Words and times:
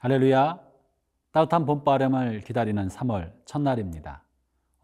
할렐루야. 0.00 0.60
따뜻한 1.32 1.66
봄바람을 1.66 2.42
기다리는 2.42 2.86
3월 2.86 3.32
첫날입니다. 3.46 4.22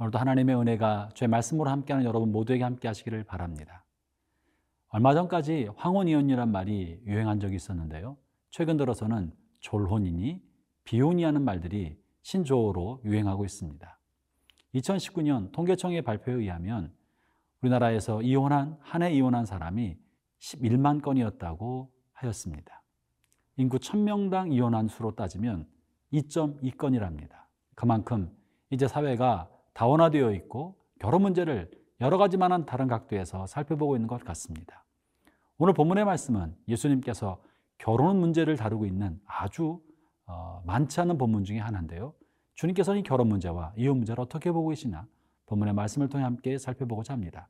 오늘도 0.00 0.18
하나님의 0.18 0.56
은혜가 0.56 1.10
죄 1.14 1.28
말씀으로 1.28 1.70
함께하는 1.70 2.04
여러분 2.04 2.32
모두에게 2.32 2.64
함께 2.64 2.88
하시기를 2.88 3.22
바랍니다. 3.22 3.84
얼마 4.88 5.14
전까지 5.14 5.68
황혼이혼이란 5.76 6.50
말이 6.50 7.00
유행한 7.06 7.38
적이 7.38 7.54
있었는데요. 7.54 8.16
최근 8.50 8.76
들어서는 8.76 9.32
졸혼이니 9.60 10.42
비혼이 10.82 11.22
하는 11.22 11.42
말들이 11.42 11.96
신조어로 12.22 13.02
유행하고 13.04 13.44
있습니다. 13.44 13.98
2019년 14.74 15.52
통계청의 15.52 16.02
발표에 16.02 16.34
의하면 16.34 16.92
우리나라에서 17.60 18.20
이혼한, 18.20 18.78
한 18.80 19.02
해 19.02 19.12
이혼한 19.14 19.46
사람이 19.46 19.96
11만 20.40 21.02
건이었다고 21.02 21.92
하였습니다. 22.14 22.83
인구 23.56 23.78
1000명당 23.78 24.52
이혼한 24.52 24.88
수로 24.88 25.14
따지면 25.14 25.66
2.2건이랍니다. 26.12 27.44
그만큼 27.74 28.30
이제 28.70 28.88
사회가 28.88 29.48
다원화되어 29.74 30.32
있고 30.32 30.76
결혼 30.98 31.22
문제를 31.22 31.70
여러 32.00 32.18
가지만한 32.18 32.66
다른 32.66 32.88
각도에서 32.88 33.46
살펴보고 33.46 33.96
있는 33.96 34.08
것 34.08 34.24
같습니다. 34.24 34.84
오늘 35.58 35.74
본문의 35.74 36.04
말씀은 36.04 36.56
예수님께서 36.68 37.40
결혼 37.78 38.18
문제를 38.18 38.56
다루고 38.56 38.86
있는 38.86 39.20
아주 39.26 39.80
어, 40.26 40.62
많지 40.64 41.00
않은 41.00 41.18
본문 41.18 41.44
중에 41.44 41.58
하나인데요. 41.58 42.14
주님께서는 42.54 43.00
이 43.00 43.02
결혼 43.02 43.28
문제와 43.28 43.72
이혼 43.76 43.98
문제를 43.98 44.20
어떻게 44.22 44.50
보고 44.50 44.68
계시나 44.68 45.06
본문의 45.46 45.74
말씀을 45.74 46.08
통해 46.08 46.24
함께 46.24 46.58
살펴보고자 46.58 47.12
합니다. 47.12 47.48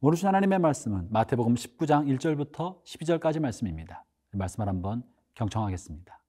오늘 0.00 0.16
주신 0.16 0.28
하나님의 0.28 0.58
말씀은 0.58 1.08
마태복음 1.10 1.54
19장 1.54 2.06
1절부터 2.18 2.82
12절까지 2.84 3.40
말씀입니다. 3.40 4.04
말씀을 4.32 4.68
한번 4.68 5.02
경청하겠습니다. 5.34 6.20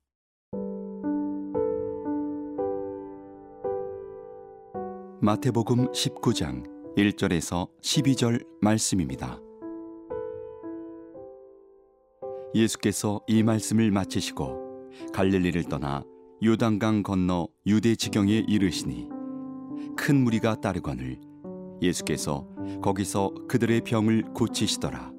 마태복음 5.21 5.91
19장 5.91 6.63
1절에서 6.97 7.67
12절 7.81 8.45
말씀입니다. 8.61 9.39
예수께서 12.53 13.21
이 13.27 13.43
말씀을 13.43 13.91
마치시고 13.91 14.91
갈릴리를 15.13 15.63
떠나 15.63 16.03
요단강 16.43 17.03
건너 17.03 17.47
유대 17.65 17.95
지경에 17.95 18.43
이르시니 18.47 19.09
큰 19.97 20.23
무리가 20.23 20.61
따르거늘 20.61 21.19
예수께서 21.81 22.47
거기서 22.81 23.31
그들의 23.47 23.81
병을 23.81 24.33
고치시더라. 24.33 25.11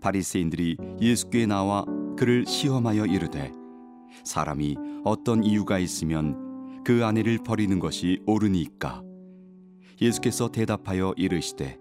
바리새인들이 0.00 0.76
예수께 1.00 1.46
나와 1.46 1.84
그를 2.20 2.44
시험하여 2.44 3.06
이르되 3.06 3.50
사람이 4.24 4.76
어떤 5.04 5.42
이유가 5.42 5.78
있으면 5.78 6.82
그 6.84 7.02
아내를 7.02 7.38
버리는 7.38 7.78
것이 7.78 8.20
옳으니까. 8.26 9.02
예수께서 10.02 10.50
대답하여 10.50 11.14
이르시되 11.16 11.78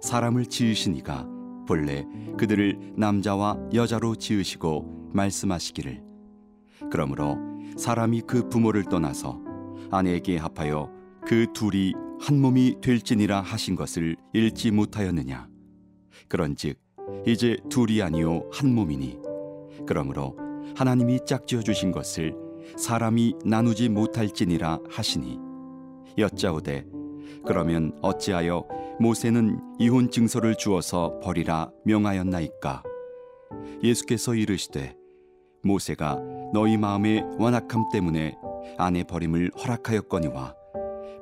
사람을 0.00 0.46
지으시니가 0.46 1.28
본래 1.68 2.06
그들을 2.38 2.94
남자와 2.96 3.58
여자로 3.74 4.14
지으시고 4.14 5.10
말씀하시기를. 5.12 6.02
그러므로 6.90 7.36
사람이 7.76 8.22
그 8.22 8.48
부모를 8.48 8.84
떠나서 8.84 9.42
아내에게 9.90 10.38
합하여 10.38 10.90
그 11.26 11.48
둘이 11.52 11.92
한 12.18 12.40
몸이 12.40 12.76
될지니라 12.80 13.42
하신 13.42 13.76
것을 13.76 14.16
읽지 14.32 14.70
못하였느냐. 14.70 15.50
그런즉 16.28 16.78
이제 17.26 17.58
둘이 17.68 18.00
아니요 18.00 18.48
한 18.50 18.74
몸이니 18.74 19.26
그러므로 19.86 20.36
하나님이 20.76 21.20
짝지어 21.26 21.60
주신 21.60 21.90
것을 21.90 22.34
사람이 22.76 23.34
나누지 23.44 23.88
못할지니라 23.88 24.80
하시니. 24.88 25.38
여짜오되 26.18 26.86
그러면 27.44 27.92
어찌하여 28.02 28.64
모세는 28.98 29.60
이혼 29.78 30.10
증서를 30.10 30.56
주어서 30.56 31.18
버리라 31.20 31.70
명하였나이까? 31.84 32.82
예수께서 33.82 34.34
이르시되 34.34 34.96
모세가 35.62 36.18
너희 36.52 36.76
마음의 36.76 37.24
완악함 37.38 37.90
때문에 37.92 38.36
아내 38.78 39.04
버림을 39.04 39.50
허락하였거니와 39.58 40.54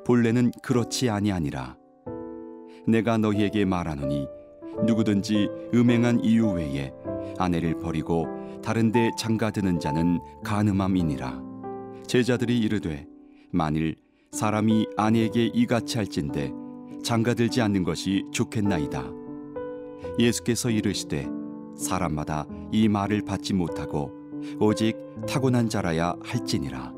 본래는 0.06 0.52
그렇지 0.62 1.10
아니하니라. 1.10 1.76
내가 2.86 3.18
너희에게 3.18 3.64
말하노니 3.64 4.26
누구든지 4.86 5.48
음행한 5.72 6.20
이유 6.24 6.50
외에 6.52 6.92
아내를 7.38 7.78
버리고 7.78 8.26
다른데 8.64 9.10
장가드는 9.18 9.78
자는 9.78 10.20
간음함이니라. 10.42 11.42
제자들이 12.06 12.58
이르되 12.60 13.06
만일 13.50 13.94
사람이 14.32 14.86
아내에게 14.96 15.50
이같이 15.52 15.98
할진대 15.98 16.50
장가들지 17.02 17.60
않는 17.60 17.84
것이 17.84 18.24
좋겠나이다. 18.32 19.04
예수께서 20.18 20.70
이르시되 20.70 21.28
사람마다 21.76 22.46
이 22.72 22.88
말을 22.88 23.20
받지 23.26 23.52
못하고 23.52 24.10
오직 24.58 24.96
타고난 25.28 25.68
자라야 25.68 26.14
할지니라. 26.22 26.94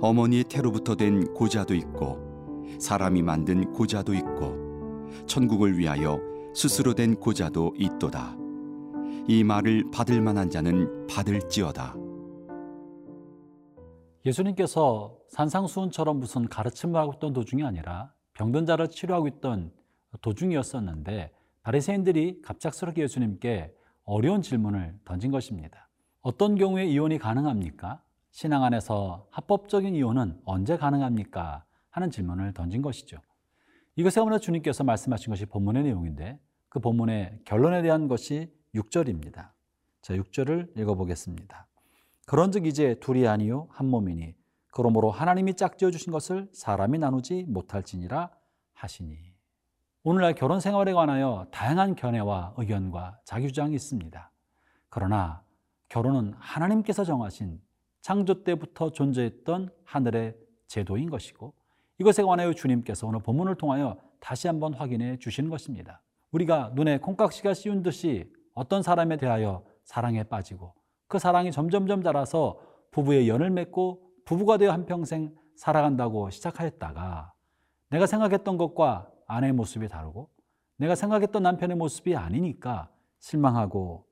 어머니의 0.00 0.44
태로부터 0.44 0.94
된 0.94 1.24
고자도 1.34 1.74
있고 1.74 2.54
사람이 2.78 3.22
만든 3.22 3.72
고자도 3.72 4.14
있고 4.14 5.10
천국을 5.26 5.76
위하여 5.76 6.20
스스로 6.54 6.94
된 6.94 7.16
고자도 7.16 7.74
있도다. 7.76 8.45
이 9.28 9.42
말을 9.42 9.90
받을 9.92 10.20
만한 10.20 10.50
자는 10.50 11.06
받을지어다. 11.08 11.94
예수님께서 14.24 15.18
산상수훈처럼 15.28 16.20
무슨 16.20 16.48
가르침을 16.48 17.00
하고 17.00 17.12
있던 17.14 17.32
도중이 17.32 17.64
아니라 17.64 18.12
병든 18.34 18.66
자를 18.66 18.88
치료하고 18.88 19.26
있던 19.28 19.72
도중이었었는데 20.20 21.32
바리새인들이 21.62 22.42
갑작스럽게 22.42 23.02
예수님께 23.02 23.74
어려운 24.04 24.42
질문을 24.42 24.94
던진 25.04 25.32
것입니다. 25.32 25.88
어떤 26.20 26.54
경우에 26.54 26.86
이혼이 26.86 27.18
가능합니까? 27.18 28.02
신앙 28.30 28.62
안에서 28.62 29.26
합법적인 29.30 29.96
이혼은 29.96 30.40
언제 30.44 30.76
가능합니까? 30.76 31.64
하는 31.90 32.10
질문을 32.10 32.52
던진 32.52 32.82
것이죠. 32.82 33.18
이것에 33.96 34.20
아무래도 34.20 34.40
주님께서 34.40 34.84
말씀하신 34.84 35.30
것이 35.30 35.46
본문의 35.46 35.82
내용인데 35.82 36.38
그 36.68 36.78
본문의 36.78 37.40
결론에 37.44 37.82
대한 37.82 38.06
것이 38.06 38.52
6절입니다. 38.76 39.50
자, 40.02 40.14
6절을 40.14 40.78
읽어보겠습니다. 40.78 41.66
그런즉 42.26 42.66
이제 42.66 42.96
둘이 43.00 43.26
아니요 43.26 43.68
한 43.70 43.88
몸이니 43.88 44.34
그러므로 44.70 45.10
하나님이 45.10 45.54
짝지어 45.54 45.90
주신 45.90 46.12
것을 46.12 46.48
사람이 46.52 46.98
나누지 46.98 47.44
못할지니라 47.48 48.30
하시니 48.74 49.16
오늘날 50.02 50.34
결혼 50.34 50.60
생활에 50.60 50.92
관하여 50.92 51.46
다양한 51.50 51.96
견해와 51.96 52.54
의견과 52.56 53.20
자기 53.24 53.48
주장이 53.48 53.74
있습니다. 53.74 54.30
그러나 54.88 55.42
결혼은 55.88 56.34
하나님께서 56.38 57.04
정하신 57.04 57.60
창조 58.02 58.44
때부터 58.44 58.90
존재했던 58.90 59.70
하늘의 59.84 60.36
제도인 60.66 61.10
것이고 61.10 61.54
이것에 61.98 62.22
관하여 62.22 62.52
주님께서 62.52 63.06
오늘 63.06 63.20
본문을 63.20 63.56
통하여 63.56 63.96
다시 64.20 64.46
한번 64.46 64.74
확인해 64.74 65.18
주시는 65.18 65.48
것입니다. 65.50 66.02
우리가 66.32 66.72
눈에 66.74 66.98
콩깍지가 66.98 67.54
씌운 67.54 67.82
듯이 67.82 68.30
어떤 68.56 68.82
사람에 68.82 69.18
대하여 69.18 69.62
사랑에 69.84 70.24
빠지고 70.24 70.74
그 71.06 71.18
사랑이 71.18 71.52
점점점 71.52 72.02
자라서 72.02 72.58
부부의 72.90 73.28
연을 73.28 73.50
맺고 73.50 74.02
부부가 74.24 74.56
되어 74.56 74.72
한평생 74.72 75.32
살아간다고 75.56 76.30
시작하였다가 76.30 77.32
내가 77.90 78.06
생각했던 78.06 78.56
것과 78.56 79.10
아내의 79.26 79.52
모습이 79.52 79.88
다르고 79.88 80.30
내가 80.78 80.94
생각했던 80.94 81.42
남편의 81.42 81.76
모습이 81.76 82.16
아니니까 82.16 82.90
실망하고 83.20 84.06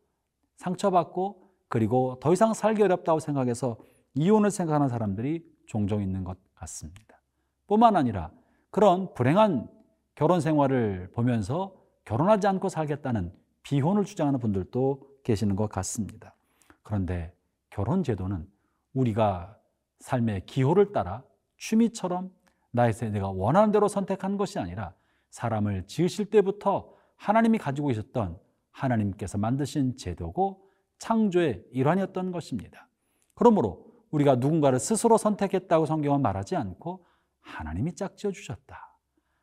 상처받고 0.56 1.50
그리고 1.68 2.18
더 2.20 2.32
이상 2.32 2.52
살기 2.52 2.82
어렵다고 2.82 3.20
생각해서 3.20 3.78
이혼을 4.14 4.50
생각하는 4.50 4.88
사람들이 4.88 5.42
종종 5.66 6.02
있는 6.02 6.22
것 6.22 6.36
같습니다. 6.54 7.22
뿐만 7.66 7.96
아니라 7.96 8.30
그런 8.70 9.12
불행한 9.14 9.70
결혼 10.14 10.40
생활을 10.40 11.10
보면서 11.12 11.74
결혼하지 12.04 12.46
않고 12.46 12.68
살겠다는 12.68 13.32
비혼을 13.64 14.04
주장하는 14.04 14.38
분들도 14.38 15.00
계시는 15.24 15.56
것 15.56 15.68
같습니다. 15.68 16.36
그런데 16.82 17.34
결혼 17.70 18.04
제도는 18.04 18.46
우리가 18.92 19.58
삶의 20.00 20.46
기호를 20.46 20.92
따라 20.92 21.24
취미처럼 21.58 22.30
나의 22.70 22.92
내가 23.10 23.30
원하는 23.30 23.72
대로 23.72 23.88
선택한 23.88 24.36
것이 24.36 24.58
아니라 24.58 24.94
사람을 25.30 25.86
지으실 25.86 26.26
때부터 26.26 26.92
하나님이 27.16 27.58
가지고 27.58 27.88
계셨던 27.88 28.38
하나님께서 28.70 29.38
만드신 29.38 29.96
제도고 29.96 30.68
창조의 30.98 31.64
일환이었던 31.72 32.32
것입니다. 32.32 32.88
그러므로 33.34 33.86
우리가 34.10 34.36
누군가를 34.36 34.78
스스로 34.78 35.16
선택했다고 35.16 35.86
성경은 35.86 36.22
말하지 36.22 36.54
않고 36.56 37.04
하나님이 37.40 37.94
짝지어 37.94 38.30
주셨다. 38.30 38.98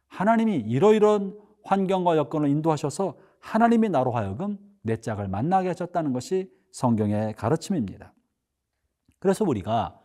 하나님이 0.08 0.58
이러이러한 0.58 1.38
환경과 1.64 2.18
여건을 2.18 2.50
인도하셔서 2.50 3.18
하나님이 3.42 3.90
나로 3.90 4.12
하여금 4.12 4.58
내 4.82 4.98
짝을 4.98 5.28
만나게 5.28 5.68
하셨다는 5.70 6.14
것이 6.14 6.52
성경의 6.72 7.34
가르침입니다. 7.34 8.14
그래서 9.20 9.44
우리가 9.46 10.00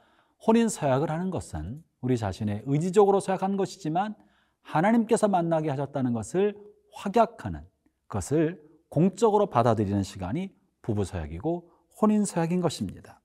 혼인 0.46 0.68
서약을 0.68 1.10
하는 1.10 1.30
것은 1.30 1.82
우리 2.00 2.18
자신의 2.18 2.62
의지적으로 2.66 3.20
서약한 3.20 3.56
것이지만 3.56 4.14
하나님께서 4.62 5.28
만나게 5.28 5.70
하셨다는 5.70 6.12
것을 6.12 6.56
확약하는 6.92 7.62
것을 8.08 8.62
공적으로 8.88 9.46
받아들이는 9.46 10.02
시간이 10.02 10.54
부부 10.82 11.04
서약이고 11.04 11.70
혼인 12.00 12.24
서약인 12.24 12.60
것입니다. 12.60 13.20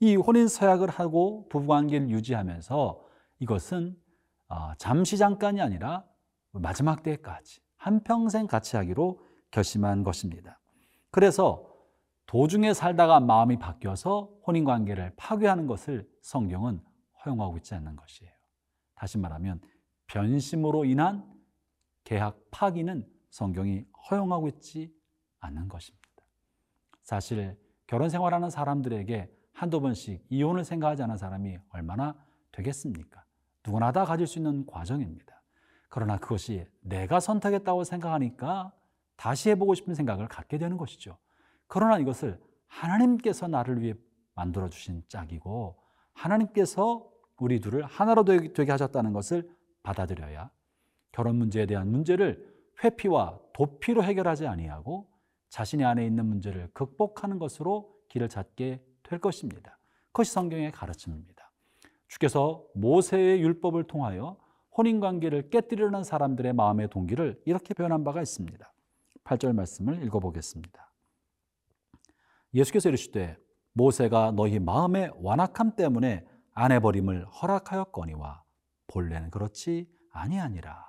이 0.00 0.16
혼인 0.16 0.48
서약을 0.48 0.88
하고 0.88 1.48
부부 1.48 1.66
관계를 1.66 2.10
유지하면서 2.10 3.04
이것은 3.40 3.96
어, 4.48 4.72
잠시 4.78 5.18
잠깐이 5.18 5.60
아니라 5.60 6.04
마지막 6.52 7.02
때까지 7.02 7.60
한평생 7.78 8.46
같이 8.46 8.76
하기로 8.76 9.20
결심한 9.50 10.04
것입니다. 10.04 10.60
그래서 11.10 11.66
도중에 12.26 12.74
살다가 12.74 13.20
마음이 13.20 13.58
바뀌어서 13.58 14.30
혼인 14.46 14.64
관계를 14.64 15.14
파괴하는 15.16 15.66
것을 15.66 16.08
성경은 16.20 16.82
허용하고 17.24 17.56
있지 17.56 17.74
않는 17.74 17.96
것이에요. 17.96 18.30
다시 18.94 19.16
말하면 19.16 19.60
변심으로 20.08 20.84
인한 20.84 21.24
계약 22.04 22.38
파기는 22.50 23.06
성경이 23.30 23.84
허용하고 24.10 24.48
있지 24.48 24.92
않는 25.40 25.68
것입니다. 25.68 25.98
사실 27.02 27.58
결혼 27.86 28.10
생활하는 28.10 28.50
사람들에게 28.50 29.30
한두 29.52 29.80
번씩 29.80 30.24
이혼을 30.28 30.64
생각하지 30.64 31.02
않은 31.04 31.16
사람이 31.16 31.58
얼마나 31.70 32.14
되겠습니까? 32.52 33.24
누구나 33.64 33.92
다 33.92 34.04
가질 34.04 34.26
수 34.26 34.38
있는 34.38 34.66
과정입니다. 34.66 35.37
그러나 35.88 36.18
그것이 36.18 36.66
내가 36.80 37.20
선택했다고 37.20 37.84
생각하니까 37.84 38.72
다시 39.16 39.50
해보고 39.50 39.74
싶은 39.74 39.94
생각을 39.94 40.28
갖게 40.28 40.58
되는 40.58 40.76
것이죠. 40.76 41.16
그러나 41.66 41.98
이것을 41.98 42.40
하나님께서 42.66 43.48
나를 43.48 43.80
위해 43.80 43.94
만들어 44.34 44.68
주신 44.68 45.02
짝이고 45.08 45.76
하나님께서 46.12 47.10
우리 47.38 47.60
둘을 47.60 47.84
하나로 47.84 48.24
되게 48.24 48.70
하셨다는 48.70 49.12
것을 49.12 49.48
받아들여야 49.82 50.50
결혼 51.12 51.36
문제에 51.36 51.66
대한 51.66 51.90
문제를 51.90 52.46
회피와 52.82 53.38
도피로 53.52 54.04
해결하지 54.04 54.46
아니하고 54.46 55.10
자신의 55.48 55.86
안에 55.86 56.06
있는 56.06 56.26
문제를 56.26 56.70
극복하는 56.74 57.38
것으로 57.38 57.92
길을 58.08 58.28
찾게 58.28 58.82
될 59.02 59.18
것입니다. 59.18 59.78
그것이 60.12 60.32
성경의 60.32 60.72
가르침입니다. 60.72 61.50
주께서 62.06 62.64
모세의 62.74 63.40
율법을 63.42 63.84
통하여 63.84 64.36
혼인 64.78 65.00
관계를 65.00 65.50
깨뜨리려는 65.50 66.04
사람들의 66.04 66.52
마음의 66.52 66.90
동기를 66.90 67.42
이렇게 67.44 67.74
표현한 67.74 68.04
바가 68.04 68.22
있습니다. 68.22 68.72
8절 69.24 69.52
말씀을 69.52 70.04
읽어 70.04 70.20
보겠습니다. 70.20 70.92
예수께서 72.54 72.88
이르시되 72.88 73.36
모세가 73.72 74.30
너희 74.36 74.60
마음의 74.60 75.10
완악함 75.16 75.74
때문에 75.74 76.24
아내 76.54 76.78
버림을 76.78 77.26
허락하였거니와 77.26 78.44
본래는 78.86 79.30
그렇지 79.30 79.90
아니하니라. 80.12 80.86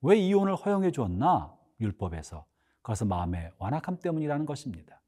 왜 0.00 0.18
이혼을 0.18 0.56
허용해 0.56 0.90
주었나? 0.90 1.56
율법에서. 1.80 2.44
그것은 2.82 3.06
마음의 3.06 3.52
완악함 3.58 4.00
때문이라는 4.00 4.44
것입니다. 4.44 5.00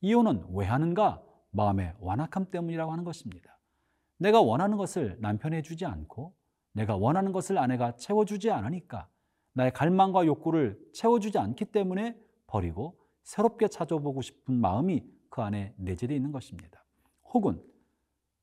이혼은 0.00 0.46
왜 0.50 0.64
하는가? 0.66 1.20
마음의 1.50 1.94
완악함 1.98 2.52
때문이라고 2.52 2.92
하는 2.92 3.02
것입니다. 3.02 3.58
내가 4.18 4.40
원하는 4.40 4.76
것을 4.76 5.16
남편이 5.20 5.56
해주지 5.56 5.84
않고 5.84 6.35
내가 6.76 6.94
원하는 6.94 7.32
것을 7.32 7.56
아내가 7.56 7.96
채워주지 7.96 8.50
않으니까 8.50 9.08
나의 9.54 9.72
갈망과 9.72 10.26
욕구를 10.26 10.78
채워주지 10.92 11.38
않기 11.38 11.64
때문에 11.66 12.14
버리고 12.46 12.98
새롭게 13.22 13.68
찾아보고 13.68 14.20
싶은 14.20 14.54
마음이 14.54 15.02
그 15.30 15.40
안에 15.40 15.72
내재되어 15.78 16.14
있는 16.14 16.32
것입니다. 16.32 16.84
혹은 17.32 17.62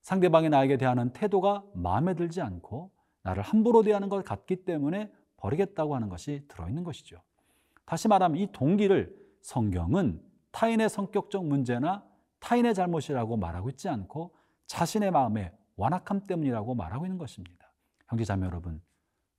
상대방이 0.01 0.49
나에게 0.49 0.77
대하는 0.77 1.13
태도가 1.13 1.63
마음에 1.75 2.15
들지 2.15 2.41
않고 2.41 2.91
나를 3.21 3.43
함부로 3.43 3.83
대하는 3.83 4.09
것 4.09 4.25
같기 4.25 4.65
때문에 4.65 5.11
버리겠다고 5.37 5.93
하는 5.93 6.09
것이 6.09 6.43
들어있는 6.47 6.83
것이죠. 6.83 7.21
다시 7.85 8.07
말하면 8.07 8.39
이 8.39 8.51
동기를 8.51 9.15
성경은 9.41 10.19
타인의 10.51 10.89
성격적 10.89 11.45
문제나 11.45 12.03
타인의 12.39 12.73
잘못이라고 12.73 13.37
말하고 13.37 13.69
있지 13.69 13.89
않고 13.89 14.33
자신의 14.65 15.11
마음의 15.11 15.51
완악함 15.75 16.21
때문이라고 16.21 16.73
말하고 16.73 17.05
있는 17.05 17.19
것입니다. 17.19 17.62
형제자매 18.13 18.45
여러분, 18.45 18.79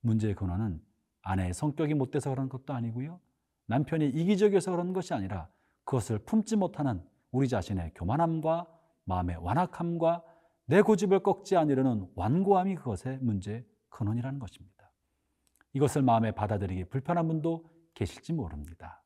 문제의 0.01 0.35
근원은 0.35 0.81
아내의 1.21 1.53
성격이 1.53 1.93
못돼서 1.93 2.29
그런 2.29 2.49
것도 2.49 2.73
아니고요. 2.73 3.21
남편이 3.67 4.09
이기적이어서 4.09 4.71
그런 4.71 4.91
것이 4.91 5.13
아니라 5.13 5.47
그것을 5.85 6.19
품지 6.19 6.57
못하는 6.57 7.01
우리 7.31 7.47
자신의 7.47 7.93
교만함과 7.95 8.67
마음의 9.05 9.37
완악함과 9.37 10.23
내 10.65 10.81
고집을 10.81 11.21
꺾지 11.23 11.55
않으려는 11.55 12.09
완고함이 12.15 12.75
그것의 12.75 13.19
문제의 13.19 13.65
근원이라는 13.89 14.39
것입니다. 14.39 14.91
이것을 15.71 16.01
마음에 16.01 16.31
받아들이기 16.31 16.85
불편한 16.85 17.27
분도 17.27 17.69
계실지 17.93 18.33
모릅니다. 18.33 19.01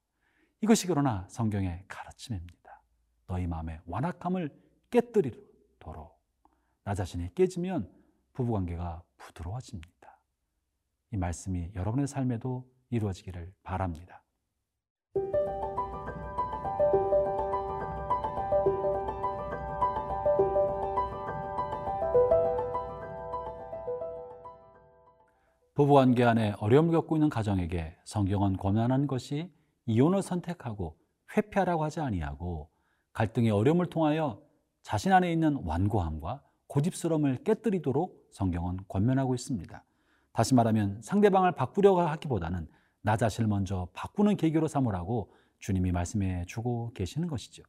이것이 0.61 0.87
그러나 0.87 1.27
성경의 1.29 1.85
가르침입니다. 1.87 2.81
너희 3.27 3.45
마음의 3.45 3.81
완악함을 3.85 4.49
깨뜨리도록 4.89 6.19
나 6.83 6.95
자신이 6.95 7.35
깨지면 7.35 7.98
부부관계가 8.39 9.03
부드러워집니다. 9.17 10.21
이 11.11 11.17
말씀이 11.17 11.71
여러분의 11.75 12.07
삶에도 12.07 12.65
이루어지기를 12.89 13.53
바랍니다. 13.63 14.23
부부관계 25.73 26.23
안에 26.23 26.53
어려움을 26.59 26.93
겪고 26.93 27.17
있는 27.17 27.29
가정에게 27.29 27.97
성경은 28.05 28.55
권면하는 28.55 29.07
것이 29.07 29.51
이혼을 29.85 30.21
선택하고 30.21 30.97
회피하라고 31.35 31.83
하지 31.83 31.99
아니하고 31.99 32.69
갈등의 33.11 33.51
어려움을 33.51 33.87
통하여 33.87 34.41
자신 34.81 35.11
안에 35.11 35.29
있는 35.29 35.55
완고함과 35.65 36.48
고집스러움을 36.69 37.43
깨뜨리도록 37.43 38.29
성경은 38.31 38.77
권면하고 38.87 39.35
있습니다. 39.35 39.83
다시 40.31 40.55
말하면 40.55 41.01
상대방을 41.01 41.51
바꾸려고 41.51 42.01
하기보다는 42.01 42.67
나 43.01 43.17
자신을 43.17 43.47
먼저 43.47 43.89
바꾸는 43.93 44.37
계기로 44.37 44.67
삼으라고 44.67 45.33
주님이 45.59 45.91
말씀해 45.91 46.45
주고 46.47 46.91
계시는 46.93 47.27
것이죠. 47.27 47.63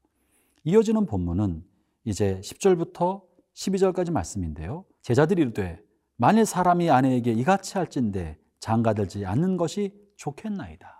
이어지는 0.65 1.07
본문은 1.07 1.65
이제 2.05 2.41
10절부터 2.41 3.23
12절까지 3.55 4.13
말씀인데요. 4.13 4.85
제자들이 5.03 5.43
이르되 5.43 5.83
만일 6.17 6.45
사람이 6.45 6.91
아내에게 6.91 7.33
이같이 7.33 7.79
할진대 7.79 8.39
장가들지 8.59 9.25
않는 9.25 9.57
것이 9.57 9.95
좋겠나이다. 10.17 10.95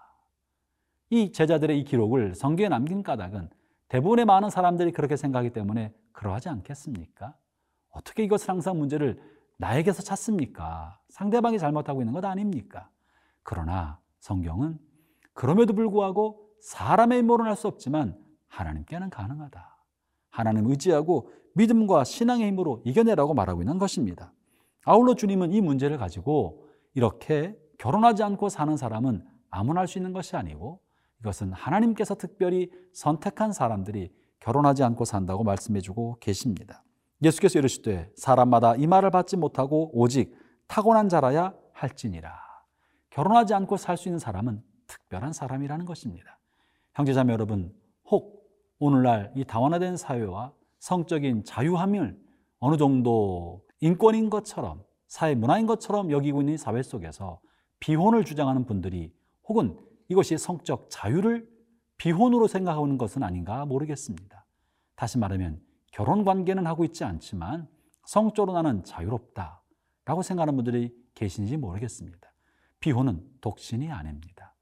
이 1.11 1.33
제자들의 1.33 1.79
이 1.79 1.85
기록을 1.85 2.35
성경에 2.35 2.69
남긴 2.69 3.03
까닭은 3.03 3.51
대부분의 3.89 4.25
많은 4.25 4.49
사람들이 4.49 4.93
그렇게 4.93 5.17
생각하기 5.17 5.53
때문에 5.53 5.93
그러하지 6.13 6.49
않겠습니까? 6.49 7.35
어떻게 7.91 8.25
이것을 8.25 8.49
항상 8.51 8.79
문제를 8.79 9.21
나에게서 9.59 10.03
찾습니까? 10.03 10.99
상대방이 11.09 11.59
잘못하고 11.59 12.01
있는 12.01 12.15
것 12.15 12.25
아닙니까? 12.25 12.89
그러나 13.43 13.99
성경은 14.21 14.79
그럼에도 15.35 15.73
불구하고 15.75 16.49
사람의 16.61 17.19
힘으로는 17.19 17.51
할 17.51 17.57
수 17.57 17.69
없지만 17.69 18.17
하나님께는 18.49 19.11
가능하다. 19.11 19.77
하나님 20.31 20.67
의지하고 20.69 21.31
믿음과 21.55 22.05
신앙의 22.05 22.47
힘으로 22.49 22.81
이겨내라고 22.85 23.35
말하고 23.35 23.63
있는 23.63 23.79
것입니다. 23.79 24.33
아울러 24.85 25.15
주님은 25.15 25.53
이 25.53 25.61
문제를 25.61 25.99
가지고 25.99 26.67
이렇게 26.95 27.57
결혼하지 27.79 28.23
않고 28.23 28.49
사는 28.49 28.77
사람은 28.77 29.25
아무나 29.51 29.81
할 29.81 29.89
수 29.89 29.99
있는 29.99 30.13
것이 30.13 30.37
아니고 30.37 30.81
이것은 31.21 31.53
하나님께서 31.53 32.15
특별히 32.15 32.71
선택한 32.93 33.53
사람들이 33.53 34.13
결혼하지 34.41 34.83
않고 34.85 35.05
산다고 35.05 35.45
말씀해 35.45 35.81
주고 35.81 36.17
계십니다. 36.21 36.83
예수께서 37.23 37.59
이르시되 37.59 38.11
사람마다 38.17 38.77
이 38.77 38.87
말을 38.87 39.11
받지 39.11 39.37
못하고 39.37 39.91
오직 39.93 40.35
타고난 40.67 41.09
자라야 41.09 41.55
할지니라. 41.73 42.33
결혼하지 43.11 43.55
않고 43.55 43.77
살 43.77 43.97
수 43.97 44.09
있는 44.09 44.19
사람은 44.19 44.63
특별한 44.87 45.33
사람이라는 45.33 45.85
것입니다. 45.85 46.39
형제자매 46.95 47.33
여러분, 47.33 47.75
혹 48.05 48.49
오늘날 48.79 49.33
이 49.37 49.45
다원화된 49.45 49.97
사회와 49.97 50.53
성적인 50.79 51.45
자유함을 51.45 52.19
어느 52.59 52.77
정도 52.77 53.63
인권인 53.81 54.31
것처럼 54.31 54.83
사회 55.07 55.35
문화인 55.35 55.67
것처럼 55.67 56.11
여기고 56.11 56.41
있는 56.41 56.57
사회 56.57 56.83
속에서 56.83 57.41
비혼을 57.81 58.25
주장하는 58.25 58.65
분들이 58.65 59.13
혹은 59.49 59.79
이것이 60.09 60.39
성적 60.39 60.89
자유를 60.91 61.49
비혼으로 61.99 62.47
생각하는 62.47 62.97
것은 62.97 63.23
아닌가 63.23 63.65
모르겠습니다. 63.67 64.47
다시 64.97 65.19
말하면 65.19 65.61
결혼 65.91 66.25
관계는 66.25 66.67
하고 66.67 66.85
있지 66.85 67.05
않지만 67.05 67.69
성적으로 68.05 68.53
나는 68.53 68.85
자유롭다 68.85 69.63
라고 70.05 70.23
생각하는 70.23 70.57
분들이 70.57 70.95
계신지 71.15 71.57
모르겠습니다. 71.57 72.33
비혼은 72.81 73.23
독신이 73.41 73.91
아닙니다. 73.91 74.55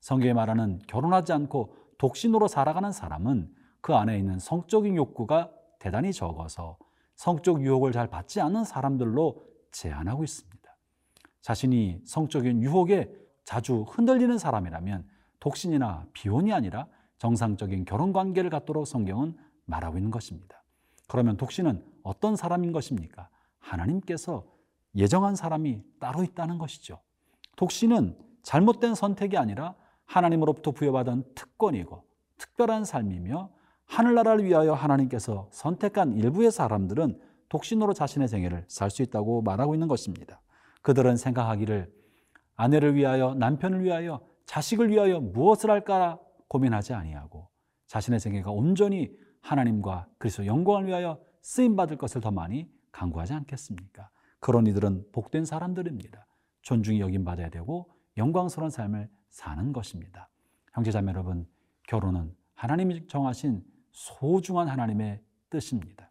성경에 0.00 0.32
말하는 0.32 0.80
결혼하지 0.86 1.32
않고 1.32 1.76
독신으로 1.98 2.48
살아가는 2.48 2.90
사람은 2.92 3.52
그 3.80 3.94
안에 3.94 4.18
있는 4.18 4.38
성적인 4.38 4.96
욕구가 4.96 5.50
대단히 5.78 6.12
적어서 6.12 6.78
성적 7.14 7.62
유혹을 7.62 7.92
잘 7.92 8.08
받지 8.08 8.40
않는 8.40 8.64
사람들로 8.64 9.42
제한하고 9.72 10.24
있습니다. 10.24 10.56
자신이 11.40 12.00
성적인 12.04 12.62
유혹에 12.62 13.12
자주 13.44 13.82
흔들리는 13.88 14.36
사람이라면 14.38 15.06
독신이나 15.40 16.06
비혼이 16.12 16.52
아니라 16.52 16.88
정상적인 17.18 17.84
결혼 17.84 18.12
관계를 18.12 18.50
갖도록 18.50 18.86
성경은 18.86 19.36
말하고 19.64 19.98
있는 19.98 20.10
것입니다. 20.10 20.62
그러면 21.06 21.36
독신은 21.36 21.84
어떤 22.02 22.36
사람인 22.36 22.72
것입니까? 22.72 23.28
하나님께서 23.58 24.44
예정한 24.94 25.36
사람이 25.36 25.82
따로 26.00 26.22
있다는 26.22 26.58
것이죠. 26.58 27.00
독신은 27.56 28.16
잘못된 28.42 28.94
선택이 28.94 29.36
아니라 29.36 29.74
하나님으로부터 30.04 30.70
부여받은 30.70 31.24
특권이고 31.34 32.04
특별한 32.38 32.84
삶이며 32.84 33.50
하늘나라를 33.86 34.44
위하여 34.44 34.72
하나님께서 34.74 35.48
선택한 35.52 36.16
일부의 36.16 36.50
사람들은 36.50 37.20
독신으로 37.48 37.92
자신의 37.92 38.28
생애를 38.28 38.64
살 38.68 38.90
수 38.90 39.02
있다고 39.02 39.42
말하고 39.42 39.74
있는 39.74 39.88
것입니다. 39.88 40.40
그들은 40.82 41.16
생각하기를 41.16 41.92
아내를 42.56 42.94
위하여 42.94 43.34
남편을 43.34 43.82
위하여 43.82 44.20
자식을 44.46 44.90
위하여 44.90 45.20
무엇을 45.20 45.70
할까 45.70 46.18
고민하지 46.48 46.94
아니하고 46.94 47.48
자신의 47.88 48.20
생애가 48.20 48.50
온전히 48.50 49.10
하나님과 49.46 50.08
그리스도 50.18 50.46
영광을 50.46 50.86
위하여 50.88 51.20
쓰임 51.40 51.76
받을 51.76 51.96
것을 51.96 52.20
더 52.20 52.30
많이 52.30 52.68
강구하지 52.90 53.32
않겠습니까? 53.34 54.10
그런 54.40 54.66
이들은 54.66 55.06
복된 55.12 55.44
사람들입니다. 55.44 56.26
존중이 56.62 57.00
여김 57.00 57.24
받아야 57.24 57.48
되고 57.48 57.88
영광스러운 58.16 58.70
삶을 58.70 59.08
사는 59.28 59.72
것입니다. 59.72 60.28
형제자매 60.72 61.12
여러분, 61.12 61.46
결혼은 61.86 62.34
하나님이 62.54 63.06
정하신 63.06 63.64
소중한 63.92 64.68
하나님의 64.68 65.22
뜻입니다. 65.50 66.10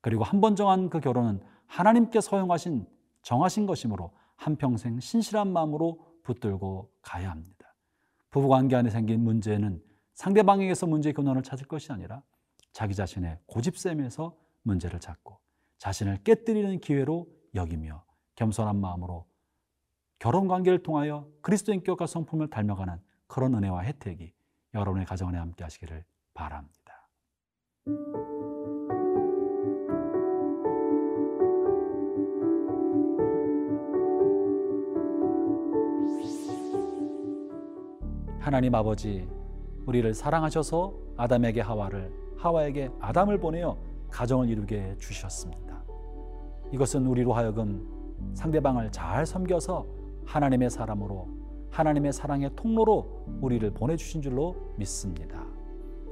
그리고 0.00 0.24
한 0.24 0.40
번 0.40 0.56
정한 0.56 0.88
그 0.88 1.00
결혼은 1.00 1.40
하나님께 1.66 2.20
서용하신 2.20 2.86
정하신 3.22 3.66
것이므로 3.66 4.12
한평생 4.36 5.00
신실한 5.00 5.52
마음으로 5.52 6.06
붙들고 6.22 6.90
가야 7.02 7.30
합니다. 7.30 7.74
부부 8.30 8.48
관계 8.48 8.76
안에 8.76 8.88
생긴 8.88 9.22
문제는 9.22 9.82
상대방에게서 10.14 10.86
문제의 10.86 11.12
근원을 11.12 11.42
찾을 11.42 11.66
것이 11.66 11.92
아니라 11.92 12.22
자기 12.72 12.94
자신의 12.94 13.38
고집셈에서 13.46 14.36
문제를 14.62 15.00
찾고 15.00 15.38
자신을 15.78 16.22
깨뜨리는 16.24 16.80
기회로 16.80 17.26
여기며 17.54 18.04
겸손한 18.36 18.80
마음으로 18.80 19.26
결혼 20.18 20.48
관계를 20.48 20.82
통하여 20.82 21.26
그리스도 21.40 21.72
인격과 21.72 22.06
성품을 22.06 22.50
닮아가는 22.50 23.00
그런 23.26 23.54
은혜와 23.54 23.82
혜택이 23.82 24.32
여러분의 24.74 25.06
가정 25.06 25.28
안에 25.28 25.38
함께 25.38 25.64
하시기를 25.64 26.04
바랍니다. 26.34 27.08
하나님 38.40 38.74
아버지 38.74 39.28
우리를 39.86 40.12
사랑하셔서 40.12 40.94
아담에게 41.16 41.60
하와를 41.60 42.19
하와에게 42.40 42.90
아담을 43.00 43.38
보내어 43.38 43.76
가정을 44.10 44.48
이루게 44.48 44.96
주셨습니다. 44.98 45.82
이것은 46.72 47.06
우리로 47.06 47.32
하여금 47.32 47.86
상대방을 48.34 48.90
잘 48.92 49.26
섬겨서 49.26 49.86
하나님의 50.24 50.70
사람으로 50.70 51.28
하나님의 51.70 52.12
사랑의 52.12 52.50
통로로 52.56 53.26
우리를 53.40 53.70
보내주신 53.72 54.22
줄로 54.22 54.56
믿습니다. 54.76 55.44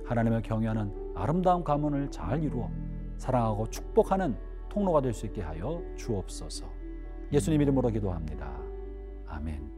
하나님을 0.04 0.42
경외하는 0.42 1.12
아름다운 1.14 1.64
가문을 1.64 2.10
잘 2.10 2.42
이루어 2.42 2.70
사랑하고 3.16 3.68
축복하는 3.68 4.36
통로가 4.68 5.00
될 5.00 5.12
수 5.12 5.26
있게 5.26 5.42
하여 5.42 5.82
주옵소서. 5.96 6.66
예수님 7.32 7.60
이름으로 7.62 7.88
기도합니다. 7.88 8.56
아멘. 9.26 9.77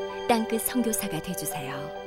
땅끝 0.31 0.61
선교사가 0.61 1.19
되주세요. 1.19 2.00